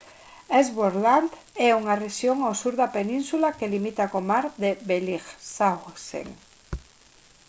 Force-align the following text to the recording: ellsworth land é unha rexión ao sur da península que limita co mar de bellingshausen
ellsworth 0.57 0.97
land 1.05 1.29
é 1.67 1.69
unha 1.81 1.99
rexión 2.05 2.37
ao 2.41 2.53
sur 2.61 2.73
da 2.81 2.93
península 2.97 3.55
que 3.57 3.71
limita 3.73 4.09
co 4.11 4.19
mar 4.29 4.45
de 4.61 4.71
bellingshausen 4.87 6.27